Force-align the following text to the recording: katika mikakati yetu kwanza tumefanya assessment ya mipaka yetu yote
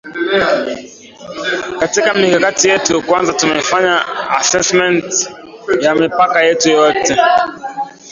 katika 1.79 2.13
mikakati 2.13 2.69
yetu 2.69 3.01
kwanza 3.03 3.33
tumefanya 3.33 4.05
assessment 4.29 5.29
ya 5.81 5.95
mipaka 5.95 6.41
yetu 6.43 6.69
yote 6.69 7.17